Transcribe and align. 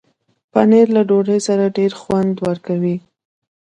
پنېر 0.51 0.87
له 0.95 1.01
ډوډۍ 1.09 1.39
سره 1.47 1.73
ډېر 1.77 1.91
خوند 2.01 2.33
ورکوي. 2.47 2.95